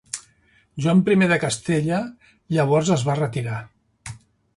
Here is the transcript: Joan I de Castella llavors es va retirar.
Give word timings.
Joan 0.85 1.03
I 1.15 1.27
de 1.31 1.37
Castella 1.43 1.99
llavors 2.55 2.91
es 2.97 3.05
va 3.11 3.17
retirar. 3.21 3.59